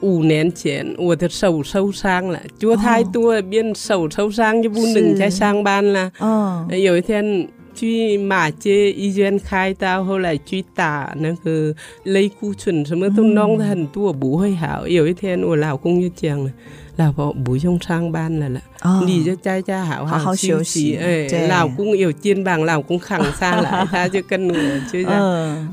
[0.00, 6.10] 五年前我的手受伤了，做太多变、哦、手受伤就不能再上班了。
[6.18, 6.66] 哦。
[6.70, 14.82] 有一天去马街医院开刀，后来去打那个类固醇，什么都弄得很多，不会好。
[14.84, 16.50] 嗯、有一天我老公就讲了。
[16.96, 20.94] 老婆不用上班了了，哦、你就在家好好休息。
[20.94, 25.12] 休息哎，老公有肩膀，老公扛下来，他就跟我就这样，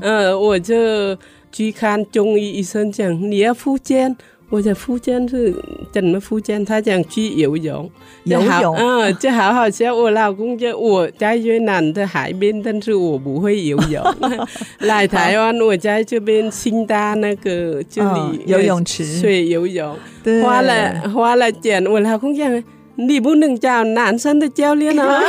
[0.00, 1.16] 呃，我就
[1.52, 4.16] 去看中医医生讲你要复健。
[4.52, 5.50] 我在福建是
[5.90, 6.62] 怎么福建？
[6.62, 7.90] 他讲去游泳，
[8.24, 9.96] 游泳，嗯，就好好笑。
[9.96, 14.04] 我老公就我在越南的海边，但是我不会游泳。
[14.80, 19.96] 来台湾，我在这边新搭那个这里游泳池水游泳，
[20.44, 21.82] 花了花了钱。
[21.86, 22.62] 我老公讲。
[22.96, 25.22] 你不能找男生的教练啊，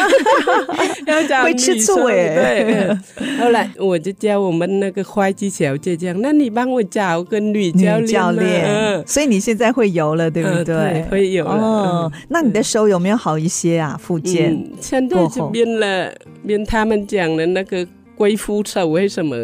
[1.07, 1.95] 要找女生。
[2.05, 2.97] 对，
[3.39, 9.03] 后来我就叫我们那个会计小姐讲，那你帮我找个女教练。
[9.07, 11.03] 所以你现在会游了，对不对？
[11.09, 11.51] 会游了。
[11.51, 13.97] 哦，那你的手有没有好一些啊？
[14.01, 14.69] 复健？
[14.81, 16.13] 现在就变了，
[16.45, 19.35] 变他们讲的那个贵妇手为什么？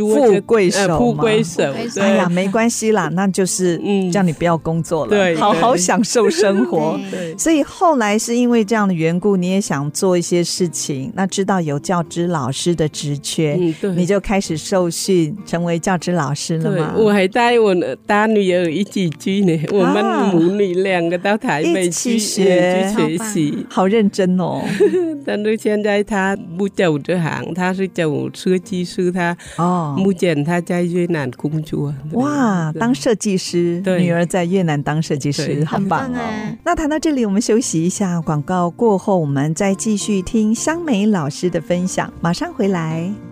[0.00, 1.62] 富贵手，富贵手。
[2.00, 6.98] 哎呀，没关系啦，那就是叫你不要工作了，对，好好享受生活。
[7.10, 11.12] 对，所以后来是因为这样的缘故，你也想做一些事情。
[11.14, 13.58] 那知道有教职老师的职缺，
[13.94, 16.94] 你就开始受训，成为教职老师了吗？
[16.96, 17.74] 我还带我
[18.06, 24.62] 大女儿一起去呢，我们母女两个到台北去学学习，好认真哦。
[25.24, 29.89] 但是现在她不走这行，她是走设计师，她哦。
[29.94, 31.94] 哦，目前他在越南工作。
[32.12, 36.20] 哇，当设计师，女儿在越南当设计师，很棒哦。
[36.64, 43.29] 那谈到这里，我们休息一下，广告过后，我们再继续听香梅老师的分享，马上回来。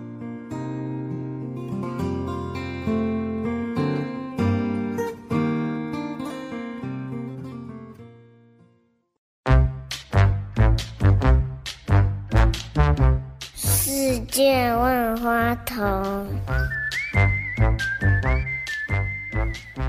[14.39, 16.25] 见万花筒。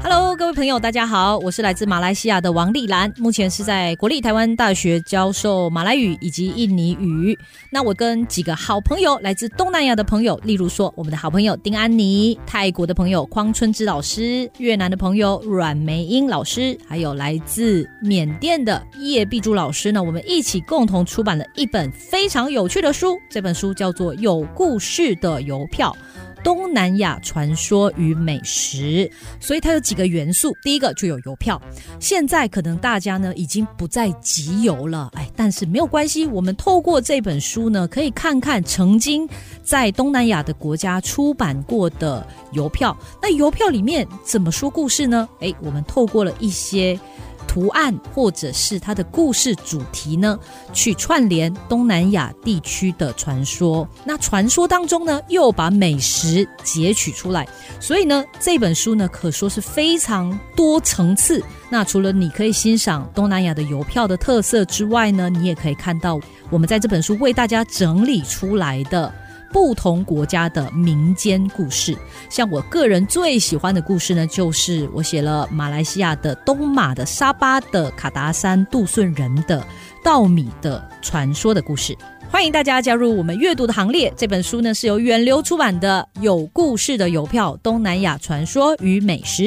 [0.03, 7.39] Hello，各位朋友，大家好，我是来自马来西亚的王丽兰，目前是在国立台湾大学教授马来语以及印尼语。
[7.71, 25.95] 那我跟几个好朋友，来自东南亚的朋友，例如说我们的好朋友丁安妮，泰国的朋友匡春之老师，越南的朋友阮梅英老师，还有来自缅甸的叶碧珠老师呢，我们一起共同出版了一本非常有趣的书，这本书叫做《有故事的邮票》。
[26.43, 29.11] 东南亚传说与美食，
[29.41, 30.57] 所以它有几个元素。
[30.63, 31.61] 第一个就有邮票，
[31.99, 39.29] 现在可能大家呢已经不再集邮了，哎，但是没有关系，我们透过这本书呢，可以看看曾经
[39.63, 42.97] 在东南亚的国家出版过的邮票。
[43.23, 45.29] 那邮票里面怎么说故事呢？
[45.41, 46.99] 哎，我们透过了一些。
[47.51, 50.39] 图案或者是它的故事主题呢，
[50.73, 53.89] 去串联东南亚地区的传说。
[54.05, 57.49] 那传说当中呢，又把美食截取出来，
[57.81, 61.43] 所以呢，这本书呢可说是非常多层次。
[61.69, 66.21] 那除了你可以欣赏东南亚的邮票的特色之外呢，你也可以看到
[66.51, 69.13] 我们在这本书为大家整理出来的。
[69.53, 71.97] 不同国家的民间故事，
[72.29, 79.65] 像我个人最喜欢的故事呢，就是我写了马来西亚的东马的沙巴的卡达山杜顺人的
[80.05, 81.97] 稻米的传说的故事。
[82.31, 84.13] 欢迎大家加入我们阅读的行列。
[84.17, 89.43] 这本书呢是由远流出版的《有故事的邮票：东南亚传说与美食》。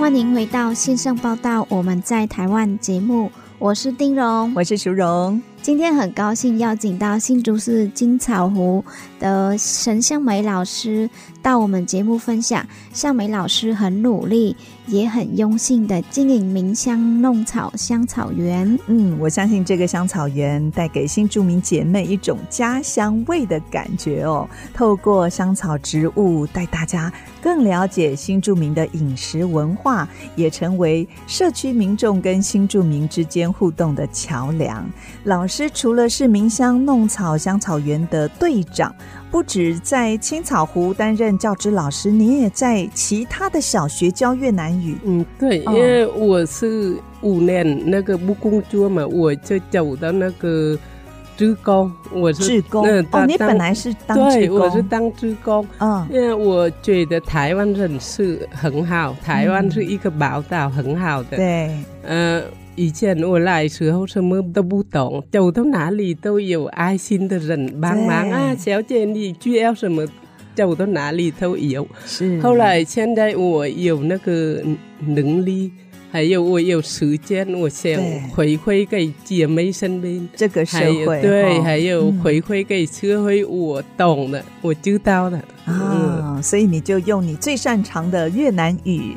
[0.00, 5.40] 欢迎回到新生报道，我们在台湾节目，我是丁荣，我是淑荣。
[5.60, 8.82] 今天很高兴邀请到新竹市金草湖
[9.18, 11.08] 的陈香梅老师
[11.42, 12.66] 到我们节目分享。
[12.92, 18.78] 向美老师很努力，也很用心的经营鸣香弄草香草园。
[18.86, 24.48] 嗯，我相信这个香草园带给新住民姐妹一种家乡味的感觉哦。
[24.74, 27.12] 透过香草植物，带大家
[27.42, 34.88] 更了解新住民的饮食文化，也成为社区民众跟新住民之间互动的桥梁。
[35.24, 38.94] 老师除了是鸣香弄草香草园的队长，
[39.30, 44.96] 不止在青草湖担任教职老师，你也在其他的小学教越南语。
[45.04, 50.78] 嗯，对，因为我是五年那个不工作嘛，我就走到那个
[51.36, 52.86] 职工，我是职工。
[53.12, 55.66] 哦，你本来是当职工，对，我是当职工。
[55.78, 61.36] 嗯，因为我觉得台湾人是很好，台湾是一个宝岛，很好的。
[61.36, 61.70] 对，
[62.02, 62.42] 嗯。
[62.76, 70.02] 以前我来时候什么都不懂，走到哪里都有爱心的人帮忙啊，小姐你需要什么，
[70.60, 71.86] 走到哪里都有。
[72.04, 72.38] 是。
[72.42, 74.62] 后来现在我有那个
[75.06, 75.72] 能力，
[76.12, 77.98] 还有我有时间，我想
[78.30, 89.16] 回馈给姐妹身边，这个社会对，哦、还有回馈给社会，我懂的，我知道的啊、嗯，所以你就用你最擅长的越南语。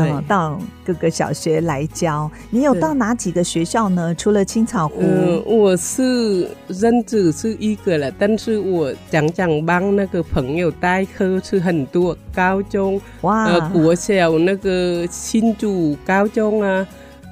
[0.00, 2.30] 嗯，到各个小学来教。
[2.50, 4.14] 你有到哪几个学校呢？
[4.14, 16.86] 除了青草湖，嗯，我是认只是一个了，但是我常常帮那个朋友代课，是很多高中哇，呃，国小那个新竹高中啊，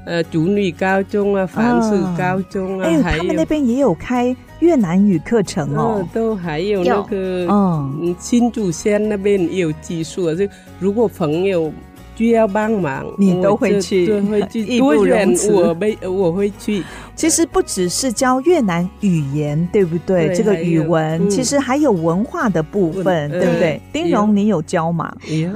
[0.06, 10.46] 呃，竹女高中啊，凡是高中啊，哎，他们那边也有开越南语课程哦，嗯、都还有那个嗯，新竹县那边也有技术，就
[10.78, 11.72] 如果朋友。
[12.20, 14.60] 需要帮忙，你都会去，对，会去。
[14.60, 16.84] 义不容辞，我被，我会去。
[17.16, 20.26] 其实不只是教越南语言，对不对？
[20.26, 23.80] 对这个语文、嗯、其实还有文化的部分，嗯、对不对？
[23.90, 25.10] 丁荣，你有教吗？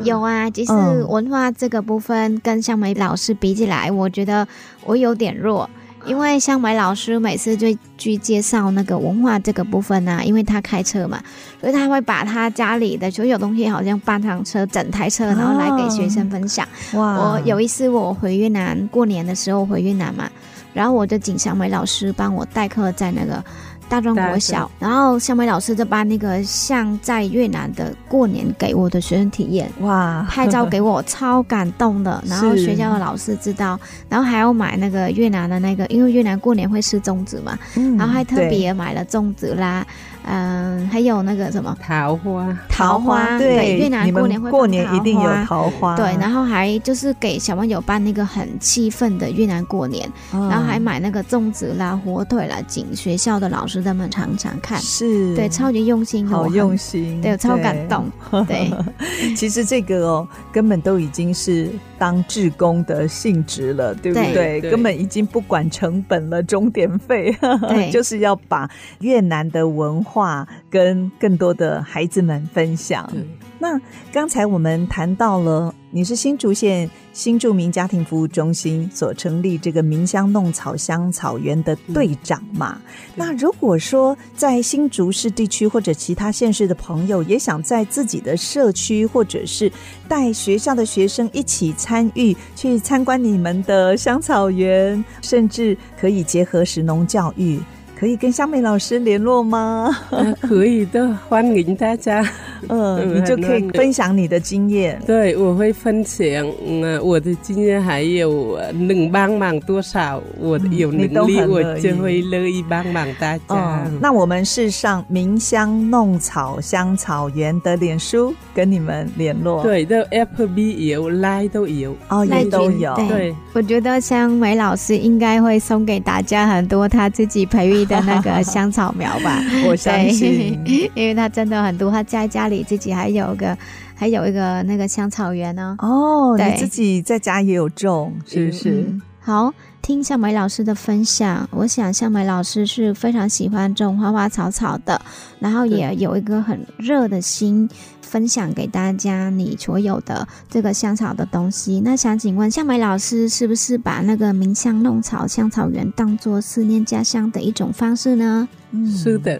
[0.04, 0.72] 有啊，其实
[1.06, 4.48] 文化这个部分跟向梅老师比起来，我觉得
[4.86, 5.68] 我有点弱。
[6.06, 11.20] 因为像梅老师每次就去介绍那个文化这个部分啊，因为他开车嘛，
[11.60, 16.66] 所以他会把他家里的所有东西，好像半趟车、整台车，然后来给学生分享。
[16.94, 17.14] 哇！
[17.16, 20.28] 我有一次我回越南过年的时候回越南嘛，
[20.72, 23.42] 然后我就请香梅老师帮我代课在那个
[23.88, 32.22] 大专国小，然后小美老师就把那个像在越南的过年给我的学生体验，哇，拍照给我，超感动的。
[32.26, 33.78] 然后学校的老师知道，
[34.08, 39.86] 然后还要买那个越南的那个，因为越南过年会吃粽子嘛，嗯、然后还特别买了粽子啦。
[40.26, 41.76] 嗯，还有那个什么？
[41.80, 55.34] 桃花，桃花，对，越南过年会过年一定有桃花，对，然后还就是给小朋友办那个很气氛的越南过年，然后还买那个粽子啦、火腿啦，请学校的老师他们尝尝看，是。
[55.34, 58.10] 对，超级用心，好用心，对，超感动，
[58.46, 58.72] 对，
[59.36, 61.68] 其实这个哦，根本都已经是
[61.98, 64.60] 当志工的性质了，对不对？
[64.70, 67.36] 根本已经不管成本了，钟点费，
[67.68, 68.70] 对， 就是要把
[69.00, 70.13] 越南的文化。
[70.14, 73.12] 话跟更多的孩子们分享。
[73.58, 73.80] 那
[74.12, 82.80] 刚才我们谈到了，你是新竹县新住民家庭服务中心所成立这个民香弄草香草园的队长嘛？
[83.16, 89.72] 那如果说在新竹市地区或者其他县市的朋友，也想在自己的社区或者是
[90.06, 97.58] 带学校的学生一起参与去参观你们的香草园，甚至可以结合食农教育。
[98.04, 99.90] 可以跟香梅老师联络吗？
[100.10, 102.22] 啊、可以的，欢迎大家。
[102.68, 105.00] 嗯， 你就可以分享你的经验。
[105.06, 113.90] 对，我会分享嗯，我的经验，还有能帮忙多少，我有能力，我就会乐意帮忙大家。
[114.02, 119.62] 那我们是上明香弄草香草园的脸书跟你们联络。
[119.62, 122.94] 对，都 FB 有，Line 都有，哦，也都有。
[123.08, 129.40] 对，我觉得香梅老师应该会送给大家很多他自己培育的那个香草苗吧。
[129.68, 130.58] 我相信，
[130.94, 132.64] 因为他真的很多，他在家里。
[132.64, 133.56] 自己还有个，
[133.94, 135.76] 还有一个那个香草园呢。
[135.80, 138.70] 哦，对，你自己在家也有种，是不是？
[138.70, 139.52] 嗯、好，
[139.84, 144.98] 听香梅老师的分享，我想香梅老师是非常喜欢种花花草草的，
[145.38, 147.68] 然后也有一个很热的心，
[148.00, 151.82] 分享给大家你所有的这个香草的东西。
[151.84, 158.48] 那想请问向梅老师，是不是把那个名香弄草香草园当做思念家乡的一种方式呢？
[158.70, 159.38] 嗯，是的。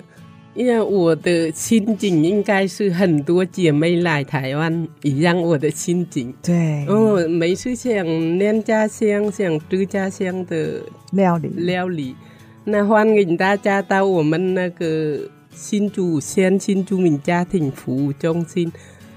[0.54, 8.06] 因为我的心境应该是很多姐妹来台湾一样，我的心境对，哦，每次想
[8.38, 10.80] 念家乡，想吃家乡的
[11.10, 11.48] 料理。
[11.56, 12.14] 料理，
[12.62, 15.18] 那欢迎大家到我们那个
[15.50, 18.72] 新竹县新住民家庭服务中心，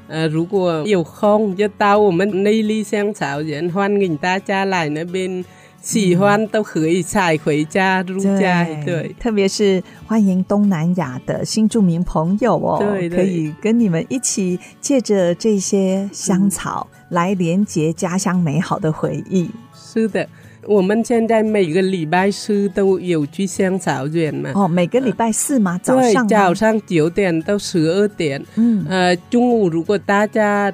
[0.07, 5.45] 呃，如果有空就到我们内力香草园，欢迎大家来那边。
[5.87, 19.49] 喜欢都可以采回家入家，对，对，特别是欢迎东南亚的新住民朋友哦，对，对，可以跟你们一起借着这些香草来连接家乡美好的回忆。
[19.73, 20.27] 是的，
[20.65, 24.51] 我们现在每个礼拜四都有去香草园嘛？
[24.55, 25.79] 哦，每个礼拜四吗？
[25.81, 26.27] 早上？
[26.27, 28.45] 早上九点到十二点。
[28.55, 30.69] 嗯，呃，中午如果大家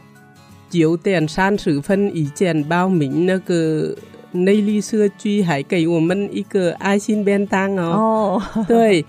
[0.71, 3.95] 九点三十分以前报名那个。
[4.33, 8.41] 内力社区还给我们一个爱心便当哦。
[8.53, 9.05] 哦，对，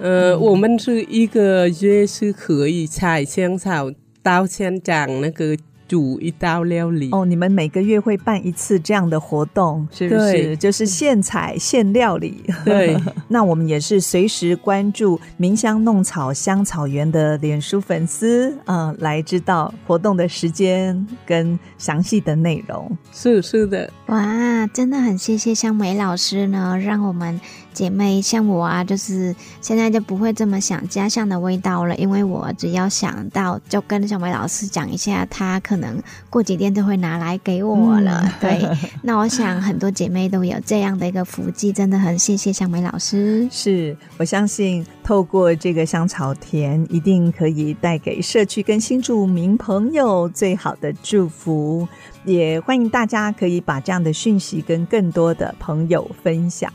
[0.00, 3.90] 呃，我们是一个月是可以采香草
[4.22, 5.56] 到现场那个。
[5.90, 10.56] 煮一道料理哦，你们每个月会办一次这样的活动，是不是？
[10.56, 12.44] 就是现采现料理。
[12.64, 22.96] 对， 那我们也是随时关注明香弄草香草园的脸书粉丝，嗯、呃，来知道活动的时间跟详细的内容。
[23.12, 27.40] 是是的，哇，真的很谢谢香梅老师呢，让我们。
[27.80, 38.20] 姐妹像我啊，就是现在就不会这么想家乡的味道了，因为我只要想到，就跟小梅老师讲一下，她可能过几天就会拿来给我了。
[38.28, 38.68] 嗯、对，
[39.00, 43.48] 那我想很多姐妹都有这样的一个福气，真的很谢谢小梅老师。
[43.50, 51.88] 是，我相信透过这个香草田，一定可以带给社区跟新住民朋友最好的祝福，
[52.26, 56.70] 也欢迎大家可以把这样的讯息跟更多的朋友分享。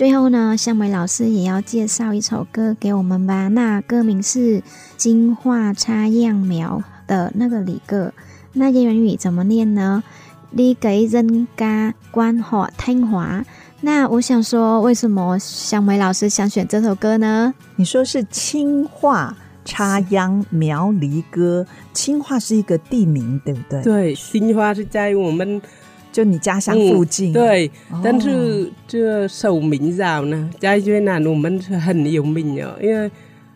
[0.00, 3.48] 最后呢，向梅老师也要介绍一首歌给我们吧。
[3.48, 4.38] 那歌名是
[4.96, 8.14] 《金花插秧苗》的那个里歌，
[8.54, 10.02] 那越南语怎么念呢？
[10.52, 13.44] 你给人家关好听话。
[13.82, 17.52] 那我想说，为什么向梅老师想选这首歌呢？
[17.76, 19.36] 你说是青化
[19.66, 23.82] 插秧苗离歌，青化是一个地名，对不对？
[23.82, 25.60] 对，青化是在我们。
[26.12, 33.10] 就你家乡附近，嗯、对，哦、但是这守明窑呢，在越南我们是很有名哦，因为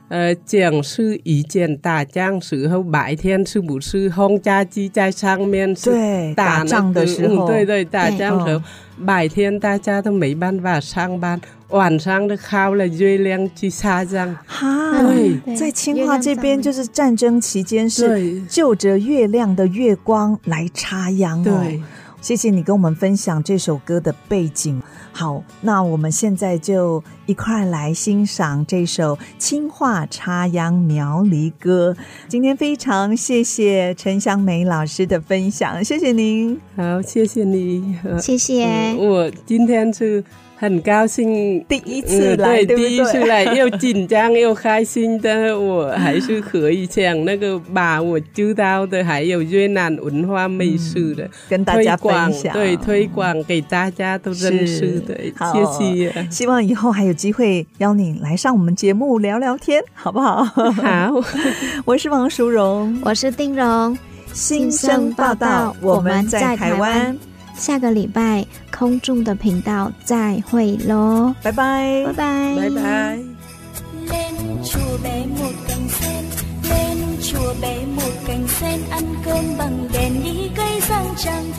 [0.08, 7.44] 呃，讲是一件打仗时候，白天是不是轰炸机在上面是打、那个、打仗的时候？
[7.44, 8.62] 嗯、对对，打仗的时候，
[9.04, 11.40] 白天大家都没办法上班，
[11.70, 14.36] 晚上都靠了月亮去插秧。
[14.46, 21.44] 哈，对，在清化这边就是战争期间是就着月亮的月光来插秧哦。
[21.44, 21.80] 对。
[22.24, 24.82] 谢谢你跟我们分享这首歌的背景。
[25.12, 31.94] 好，那我们现在就一块来欣赏这首《青化插秧苗离歌》。
[32.26, 36.58] 今天非常谢谢陈香梅老师的分享，谢谢您。
[36.74, 38.64] 好，谢谢你，谢谢。
[38.64, 40.24] 嗯，我今天是。
[40.56, 55.14] 很高兴第一次来，嗯、对，对，对，第一次来又紧张又开心的，我还是可以讲那个把我知道的，还有越南文化美食的，嗯、跟大家分享，对，推广给大家都认识的，
[55.52, 56.28] 谢谢。
[56.30, 60.44] 希望以后还有机会邀你来上我们节目聊聊天，好不好？
[60.44, 61.22] 好，
[61.84, 63.98] 我是王淑荣，我是丁荣，
[64.32, 67.33] 新生报道，我们在台湾。
[67.56, 73.18] 下个礼拜空中的频道再会喽，拜拜，拜拜，拜拜。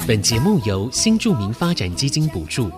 [0.07, 2.69] 本节目由新著名发展基金补助。